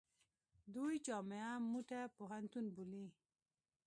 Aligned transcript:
دوی 0.75 0.95
جامعه 1.07 1.51
موته 1.71 1.99
پوهنتون 2.17 2.65
بولي. 2.75 3.05